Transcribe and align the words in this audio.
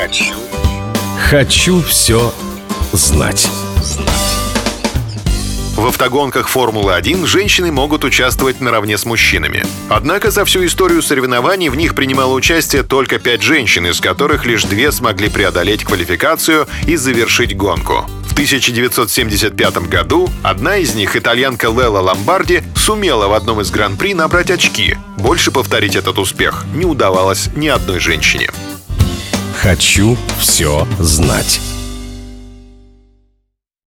Хочу. 0.00 0.34
Хочу 1.28 1.82
все 1.82 2.32
знать. 2.92 3.50
В 5.76 5.86
автогонках 5.86 6.48
Формулы-1 6.48 7.26
женщины 7.26 7.70
могут 7.70 8.04
участвовать 8.04 8.62
наравне 8.62 8.96
с 8.96 9.04
мужчинами. 9.04 9.62
Однако 9.90 10.30
за 10.30 10.46
всю 10.46 10.64
историю 10.64 11.02
соревнований 11.02 11.68
в 11.68 11.76
них 11.76 11.94
принимало 11.94 12.32
участие 12.32 12.82
только 12.82 13.18
пять 13.18 13.42
женщин, 13.42 13.86
из 13.86 14.00
которых 14.00 14.46
лишь 14.46 14.64
две 14.64 14.90
смогли 14.90 15.28
преодолеть 15.28 15.84
квалификацию 15.84 16.66
и 16.86 16.96
завершить 16.96 17.54
гонку. 17.54 18.06
В 18.26 18.32
1975 18.32 19.88
году 19.88 20.30
одна 20.42 20.78
из 20.78 20.94
них, 20.94 21.14
итальянка 21.14 21.66
Лела 21.66 22.00
Ломбарди, 22.00 22.62
сумела 22.74 23.28
в 23.28 23.34
одном 23.34 23.60
из 23.60 23.70
гран-при 23.70 24.14
набрать 24.14 24.50
очки. 24.50 24.96
Больше 25.18 25.50
повторить 25.50 25.94
этот 25.94 26.18
успех 26.18 26.64
не 26.74 26.86
удавалось 26.86 27.50
ни 27.54 27.68
одной 27.68 27.98
женщине. 28.00 28.48
Хочу 29.62 30.16
все 30.38 30.86
знать. 30.98 31.69